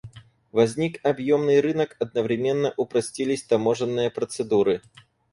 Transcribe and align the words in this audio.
Возник 0.51 0.99
объемный 1.05 1.59
рынок, 1.61 1.95
одновременно 1.99 2.73
упростились 2.75 3.43
таможенные 3.43 4.09
процедуры. 4.09 4.81